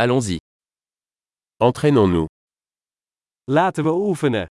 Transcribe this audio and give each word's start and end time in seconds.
Allons-y. 0.00 0.38
Entraînons-nous. 1.58 2.28
Laten 3.48 3.84
we 3.84 3.90
oefenen. 3.90 4.46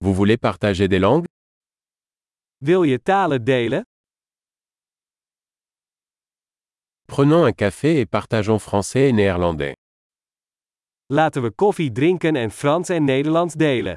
Vous 0.00 0.14
voulez 0.14 0.36
partager 0.36 0.86
des 0.86 1.00
langues? 1.00 1.26
Wil 2.60 2.84
je 2.84 2.98
talen 2.98 3.42
delen? 3.42 3.82
Prenons 7.08 7.44
un 7.44 7.52
café 7.52 7.98
et 7.98 8.06
partageons 8.06 8.60
français 8.60 9.08
et 9.08 9.12
néerlandais. 9.12 9.74
Laten 11.08 11.42
we 11.42 11.50
koffie 11.50 11.90
drinken 11.90 12.36
en 12.36 12.50
Frans 12.50 12.90
en 12.90 13.00
Nederlands 13.00 13.56
delen. 13.56 13.96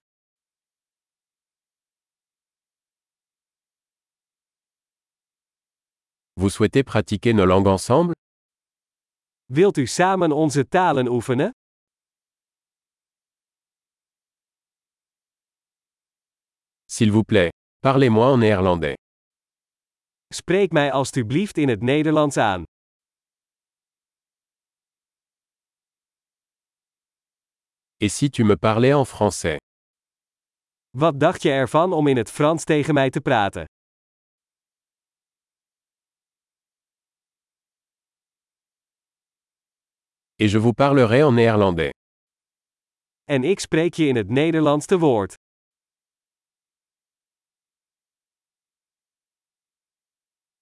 Vous 6.35 6.49
souhaitez 6.49 6.83
pratiquer 6.83 7.33
nos 7.33 7.45
langues 7.45 7.67
ensemble? 7.67 8.15
Wilt 9.53 9.77
u 9.77 9.85
samen 9.85 10.31
onze 10.31 10.67
talen 10.67 11.07
oefenen? 11.07 11.51
S'il 16.85 17.11
vous 17.11 17.25
plaît, 17.25 17.51
parlez-moi 17.79 18.31
en 18.33 18.39
néerlandais. 18.39 18.95
Spreek 20.33 20.71
mij 20.71 20.91
alstublieft 20.91 21.57
in 21.57 21.67
het 21.69 21.81
Nederlands 21.81 22.37
aan. 22.37 22.63
Et 27.97 28.11
si 28.11 28.29
tu 28.29 28.43
me 28.43 28.57
parlais 28.57 28.93
en 28.93 29.05
français 29.05 29.57
Wat 30.97 31.19
dacht 31.19 31.41
je 31.41 31.49
ervan 31.49 31.93
om 31.93 32.07
in 32.07 32.17
het 32.17 32.31
Frans 32.31 32.63
tegen 32.63 32.93
mij 32.93 33.09
te 33.09 33.21
praten? 33.21 33.65
Et 40.39 40.49
je 40.49 40.57
vous 40.57 40.73
parlerai 40.73 41.23
en 41.23 41.31
néerlandais. 41.35 41.91
En 43.23 43.43
ik 43.43 43.59
spreek 43.59 43.93
je 43.93 44.07
in 44.07 44.15
het 44.15 44.29
Nederlands 44.29 44.85
te 44.85 44.97
woord. 44.97 45.35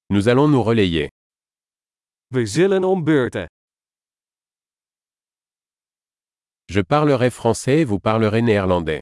Nous 0.08 0.28
allons 0.28 0.52
nous 0.52 0.66
relayer. 0.66 1.08
We 2.28 2.46
zullen 2.46 2.84
om 2.84 3.04
beurten. 3.04 3.46
Je 6.66 6.84
parlerai 6.84 7.32
français 7.32 7.80
et 7.82 7.88
vous 7.88 8.00
parlerez 8.00 8.42
néerlandais. 8.42 9.00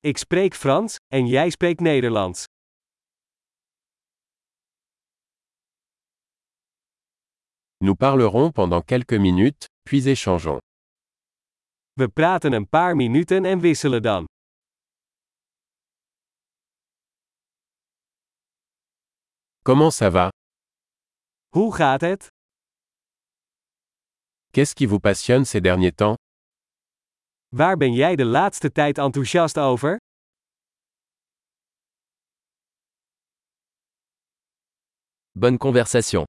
Ik 0.00 0.18
spreek 0.18 0.54
Frans, 0.54 0.96
en 1.12 1.26
jij 1.26 1.50
spreekt 1.50 1.80
Nederlands. 1.80 2.44
Nous 7.88 7.96
parlerons 7.96 8.52
pendant 8.52 8.82
quelques 8.82 9.14
minutes, 9.18 9.66
puis 9.84 10.08
échangeons. 10.08 10.60
We 11.96 12.06
praten 12.08 12.52
een 12.52 12.68
paar 12.68 12.94
minuten 12.94 13.46
en 13.46 13.60
wisselen 13.60 14.02
dan. 14.02 14.26
Comment 19.62 19.90
ça 19.94 20.10
va? 20.10 20.28
Hoe 21.56 21.74
gaat 21.74 22.00
het? 22.00 22.26
Qu'est-ce 24.52 24.74
qui 24.74 24.86
vous 24.86 25.00
passionne 25.00 25.46
ces 25.46 25.62
derniers 25.62 25.94
temps? 25.94 26.16
Waar 27.56 27.76
ben 27.76 27.92
jij 27.92 28.16
de 28.16 28.24
laatste 28.24 28.72
tijd 28.72 28.98
enthousiast 28.98 29.58
over? 29.58 29.96
Bonne 35.32 35.56
conversation. 35.56 36.28